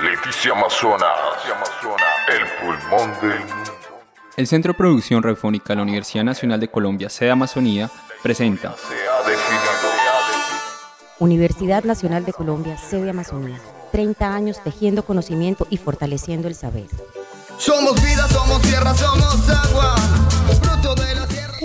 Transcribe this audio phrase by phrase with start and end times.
[0.00, 1.10] Leticia Amazonas.
[2.28, 3.72] El pulmón del mundo.
[4.36, 7.90] El Centro de Producción Radiofónica de la Universidad Nacional de Colombia, sede Amazonía,
[8.22, 8.76] presenta.
[11.18, 13.58] Universidad Nacional de Colombia, sede Amazonía.
[13.90, 16.86] 30 años tejiendo conocimiento y fortaleciendo el saber.
[17.58, 19.96] Somos vida, somos tierra, somos agua,
[20.62, 21.58] fruto de la tierra.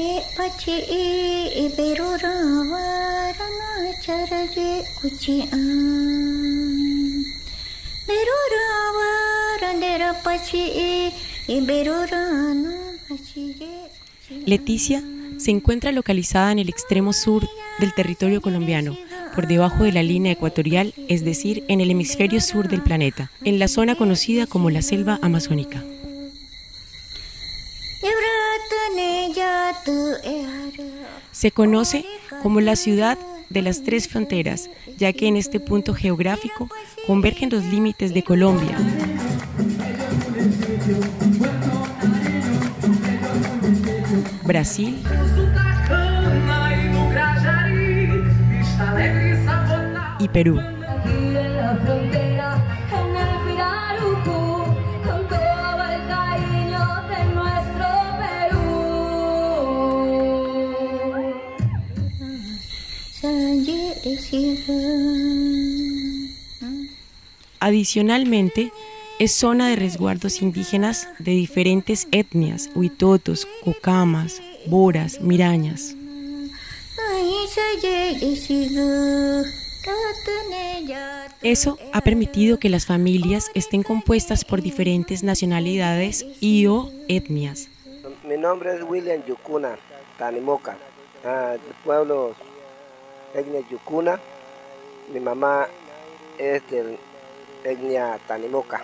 [14.46, 15.04] Leticia
[15.38, 17.48] se encuentra localizada en el extremo sur
[17.80, 18.98] del territorio colombiano,
[19.36, 23.60] por debajo de la línea ecuatorial, es decir, en el hemisferio sur del planeta, en
[23.60, 25.84] la zona conocida como la selva amazónica.
[31.32, 32.06] Se conoce
[32.42, 33.18] como la ciudad
[33.54, 36.68] de las tres fronteras, ya que en este punto geográfico
[37.08, 38.76] convergen los límites de Colombia,
[44.44, 44.98] Brasil
[50.20, 50.73] y Perú.
[67.60, 68.72] Adicionalmente,
[69.20, 75.96] es zona de resguardos indígenas de diferentes etnias, huitotos, cocamas, boras, mirañas.
[81.42, 87.70] Eso ha permitido que las familias estén compuestas por diferentes nacionalidades y o etnias.
[88.28, 89.78] Mi nombre es William Yucuna,
[90.18, 90.78] Tanimoca,
[91.24, 92.34] ah, del pueblo
[93.34, 94.20] etnia Yucuna.
[95.14, 95.68] Mi mamá
[96.38, 96.98] es del
[97.64, 98.82] etnia Tanimoca.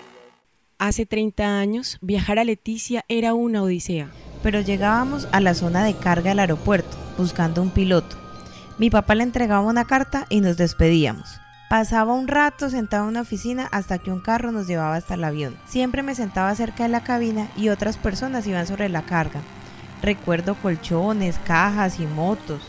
[0.78, 4.10] Hace 30 años, viajar a Leticia era una odisea.
[4.42, 8.16] pero llegábamos a la zona de carga del aeropuerto buscando un piloto.
[8.78, 11.38] Mi papá le entregaba una carta y nos despedíamos.
[11.68, 15.24] Pasaba un rato sentado en una oficina hasta que un carro nos llevaba hasta el
[15.24, 15.58] avión.
[15.66, 19.42] Siempre me sentaba cerca de la cabina y otras personas iban sobre la carga.
[20.00, 22.62] Recuerdo colchones, cajas y motos.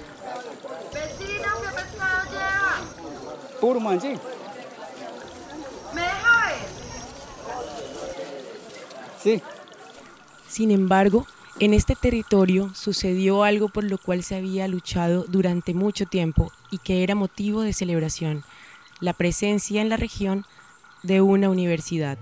[10.47, 11.25] Sin embargo,
[11.59, 16.79] en este territorio sucedió algo por lo cual se había luchado durante mucho tiempo y
[16.79, 18.43] que era motivo de celebración,
[18.99, 20.45] la presencia en la región
[21.03, 22.17] de una universidad.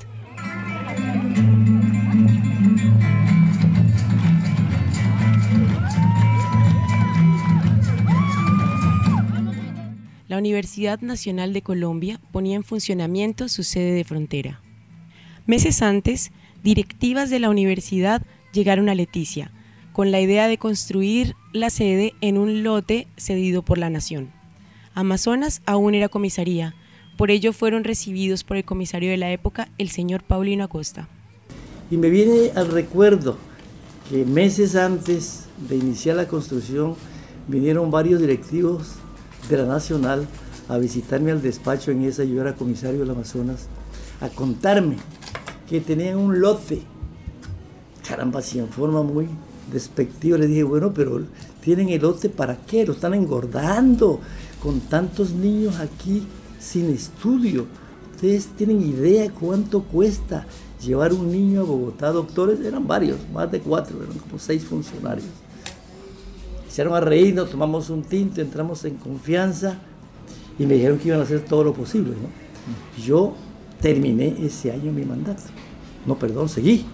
[10.40, 14.62] Universidad Nacional de Colombia ponía en funcionamiento su sede de frontera.
[15.46, 16.32] Meses antes,
[16.64, 18.24] directivas de la universidad
[18.54, 19.52] llegaron a Leticia
[19.94, 24.32] con la idea de construir la sede en un lote cedido por la nación.
[24.94, 26.74] Amazonas aún era comisaría,
[27.18, 31.10] por ello fueron recibidos por el comisario de la época, el señor Paulino Acosta.
[31.92, 33.38] Y me viene al recuerdo
[34.10, 36.96] que meses antes de iniciar la construcción
[37.48, 38.96] vinieron varios directivos
[39.48, 40.28] de la Nacional
[40.68, 43.68] a visitarme al despacho en esa, yo era comisario del Amazonas,
[44.22, 44.98] a contarme
[45.68, 46.84] que tenían un lote.
[48.08, 49.28] Caramba, si en forma muy
[49.72, 51.22] despectiva le dije, bueno, pero
[51.62, 52.86] tienen el lote para qué?
[52.86, 54.20] Lo están engordando
[54.62, 56.24] con tantos niños aquí
[56.60, 57.66] sin estudio.
[58.16, 60.46] ¿Ustedes tienen idea cuánto cuesta
[60.84, 62.12] llevar un niño a Bogotá?
[62.12, 65.28] Doctores, eran varios, más de cuatro, eran como seis funcionarios.
[66.80, 69.78] Hicieron a reír, nos tomamos un tinto, entramos en confianza
[70.58, 72.14] y me dijeron que iban a hacer todo lo posible.
[73.04, 73.34] Yo
[73.82, 75.44] terminé ese año mi mandato.
[76.06, 76.86] No, perdón, seguí.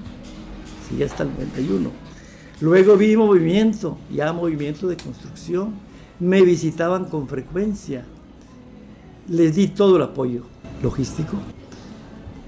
[0.90, 1.92] Seguí hasta el 91.
[2.62, 5.76] Luego vi movimiento, ya movimiento de construcción.
[6.20, 8.06] Me visitaban con frecuencia.
[9.30, 10.46] Les di todo el apoyo
[10.82, 11.38] logístico.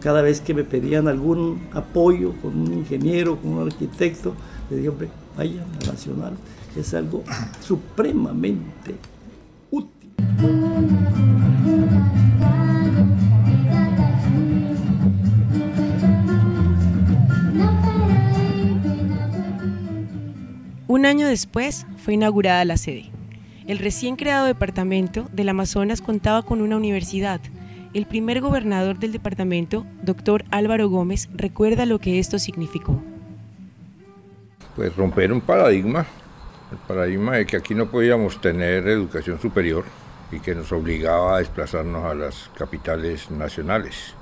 [0.01, 4.33] Cada vez que me pedían algún apoyo con un ingeniero, con un arquitecto,
[4.71, 6.33] les dije, hombre, allá nacional,
[6.75, 7.23] es algo
[7.61, 8.95] supremamente
[9.71, 10.11] útil.
[20.87, 23.11] Un año después fue inaugurada la sede.
[23.67, 27.41] El recién creado departamento del Amazonas contaba con una universidad.
[27.93, 33.01] El primer gobernador del departamento, doctor Álvaro Gómez, recuerda lo que esto significó.
[34.77, 36.05] Pues romper un paradigma,
[36.71, 39.83] el paradigma de que aquí no podíamos tener educación superior
[40.31, 44.13] y que nos obligaba a desplazarnos a las capitales nacionales.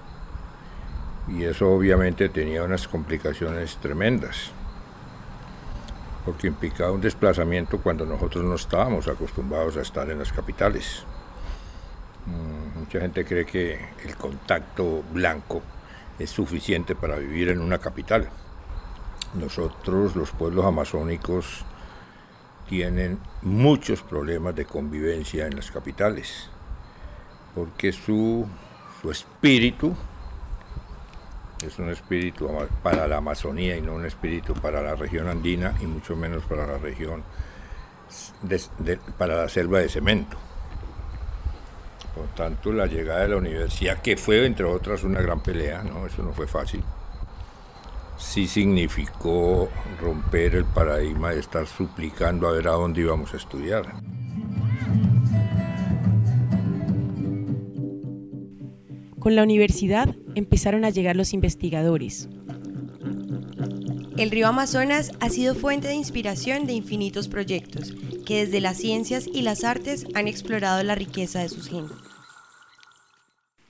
[1.27, 4.51] Y eso obviamente tenía unas complicaciones tremendas
[6.23, 11.03] porque implicaba un desplazamiento cuando nosotros no estábamos acostumbrados a estar en las capitales.
[12.27, 15.61] Mm, mucha gente cree que el contacto blanco
[16.17, 18.29] es suficiente para vivir en una capital.
[19.35, 21.65] Nosotros, los pueblos amazónicos,
[22.67, 26.49] tienen muchos problemas de convivencia en las capitales,
[27.53, 28.47] porque su,
[29.01, 29.95] su espíritu
[31.65, 32.49] es un espíritu
[32.83, 36.67] para la Amazonía y no un espíritu para la región andina y mucho menos para
[36.67, 37.23] la región,
[39.17, 40.37] para la selva de cemento.
[42.13, 46.05] Por tanto, la llegada de la universidad, que fue entre otras una gran pelea, ¿no?
[46.05, 46.83] eso no fue fácil,
[48.17, 49.69] sí significó
[50.01, 53.85] romper el paradigma de estar suplicando a ver a dónde íbamos a estudiar.
[59.19, 62.29] Con la universidad empezaron a llegar los investigadores.
[64.17, 67.93] El río Amazonas ha sido fuente de inspiración de infinitos proyectos
[68.25, 72.04] que desde las ciencias y las artes han explorado la riqueza de sus gentes.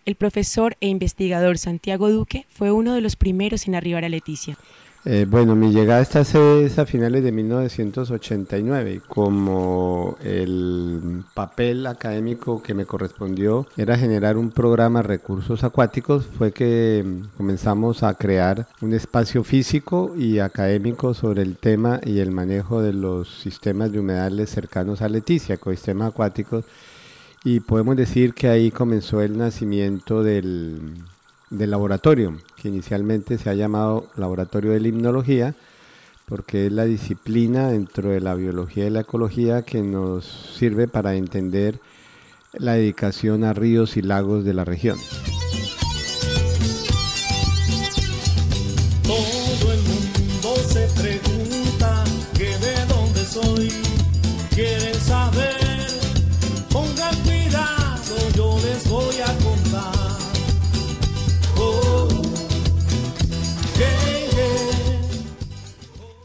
[0.06, 4.56] El profesor e investigador Santiago Duque fue uno de los primeros en arribar a Leticia.
[5.04, 12.62] Eh, bueno, mi llegada a esta es a finales de 1989 como el papel académico
[12.62, 17.04] que me correspondió era generar un programa de recursos acuáticos, fue que
[17.38, 22.94] comenzamos a crear un espacio físico y académico sobre el tema y el manejo de
[22.94, 26.66] los sistemas de humedales cercanos a Leticia, ecosistemas acuáticos,
[27.46, 30.96] y podemos decir que ahí comenzó el nacimiento del
[31.50, 35.56] del laboratorio, que inicialmente se ha llamado Laboratorio de Limnología,
[36.28, 40.26] porque es la disciplina dentro de la biología y la ecología que nos
[40.58, 41.80] sirve para entender
[42.54, 44.98] la dedicación a ríos y lagos de la región.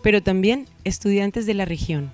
[0.03, 2.11] Pero también estudiantes de la región.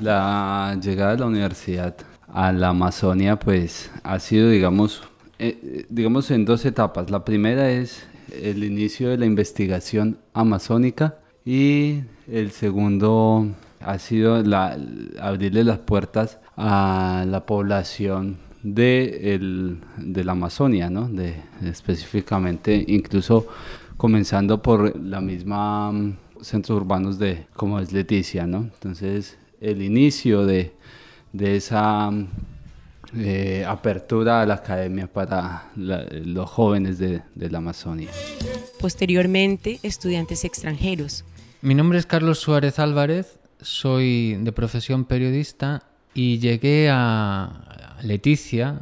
[0.00, 1.94] La llegada de la universidad
[2.32, 5.02] a la Amazonia pues ha sido digamos,
[5.38, 7.10] eh, digamos en dos etapas.
[7.10, 12.00] La primera es el inicio de la investigación amazónica y
[12.30, 13.48] el segundo
[13.80, 14.42] ha sido
[15.20, 21.08] abrirle las puertas a la población de, el, de la Amazonia, ¿no?
[21.08, 21.34] de,
[21.64, 23.48] específicamente incluso
[23.96, 25.92] comenzando por la misma
[26.42, 28.58] centros urbanos de como es Leticia, ¿no?
[28.58, 30.74] Entonces, el inicio de,
[31.32, 32.10] de esa
[33.16, 38.10] eh, apertura a la academia para los jóvenes de, de la Amazonia.
[38.80, 41.24] Posteriormente, estudiantes extranjeros.
[41.60, 48.80] Mi nombre es Carlos Suárez Álvarez, soy de profesión periodista y llegué a Leticia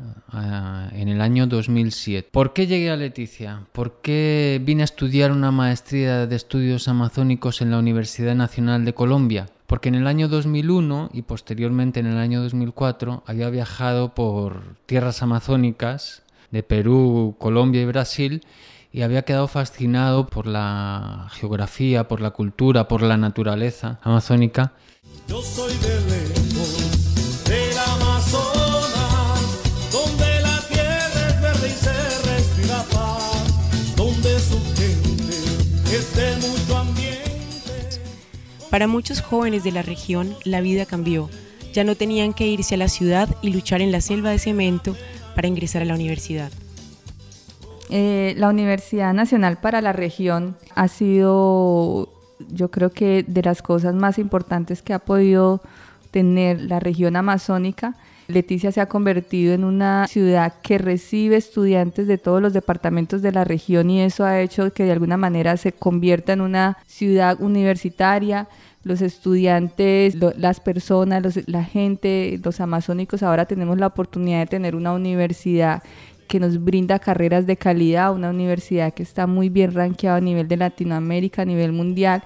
[0.93, 2.29] en el año 2007.
[2.33, 3.67] ¿Por qué llegué a Leticia?
[3.73, 8.95] ¿Por qué vine a estudiar una maestría de estudios amazónicos en la Universidad Nacional de
[8.95, 9.49] Colombia?
[9.67, 15.23] Porque en el año 2001 y posteriormente en el año 2004 había viajado por tierras
[15.23, 18.43] amazónicas de Perú, Colombia y Brasil
[18.93, 24.73] y había quedado fascinado por la geografía, por la cultura, por la naturaleza amazónica.
[25.29, 26.40] Yo soy de
[38.81, 41.29] Para muchos jóvenes de la región, la vida cambió.
[41.75, 44.97] Ya no tenían que irse a la ciudad y luchar en la selva de cemento
[45.35, 46.51] para ingresar a la universidad.
[47.91, 52.11] Eh, la Universidad Nacional para la Región ha sido,
[52.49, 55.61] yo creo que de las cosas más importantes que ha podido
[56.11, 57.99] tener la región amazónica.
[58.31, 63.33] Leticia se ha convertido en una ciudad que recibe estudiantes de todos los departamentos de
[63.33, 67.41] la región y eso ha hecho que de alguna manera se convierta en una ciudad
[67.41, 68.49] universitaria.
[68.83, 74.75] Los estudiantes, las personas, los, la gente, los amazónicos, ahora tenemos la oportunidad de tener
[74.75, 75.83] una universidad
[76.27, 80.49] que nos brinda carreras de calidad, una universidad que está muy bien rankeada a nivel
[80.49, 82.23] de Latinoamérica, a nivel mundial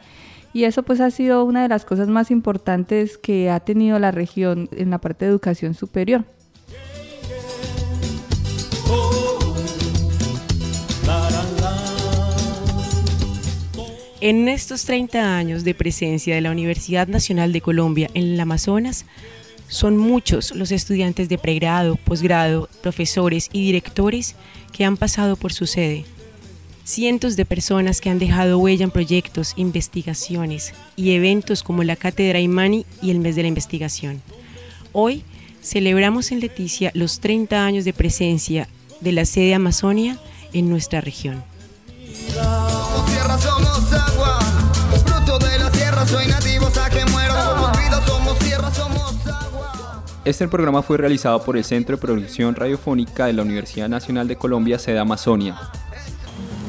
[0.55, 4.13] Y eso pues ha sido una de las cosas más importantes que ha tenido la
[4.13, 6.25] región en la parte de educación superior.
[14.21, 19.05] En estos 30 años de presencia de la Universidad Nacional de Colombia en el Amazonas,
[19.69, 24.37] son muchos los estudiantes de pregrado, posgrado, profesores y directores
[24.73, 26.05] que han pasado por su sede.
[26.85, 32.41] Cientos de personas que han dejado huella en proyectos, investigaciones y eventos como la Cátedra
[32.41, 34.21] Imani y el Mes de la Investigación.
[34.93, 35.25] Hoy
[35.63, 38.69] celebramos en Leticia los 30 años de presencia
[39.01, 40.19] de la sede Amazonia
[40.53, 41.43] en nuestra región.
[50.27, 54.37] Este programa fue realizado por el Centro de Producción Radiofónica de la Universidad Nacional de
[54.37, 55.57] Colombia, sede Amazonia.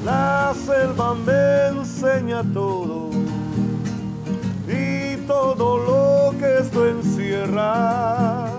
[0.06, 3.10] La selva me enseña todo
[4.68, 8.52] y todo lo que esto encierra.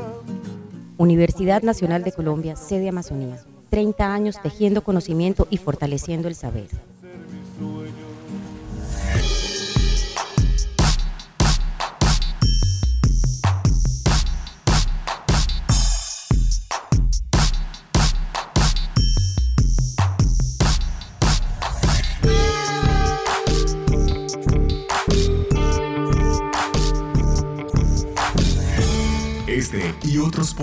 [0.97, 3.37] Universidad Nacional de Colombia, sede Amazonía.
[3.71, 6.67] 30 años tejiendo conocimiento y fortaleciendo el saber.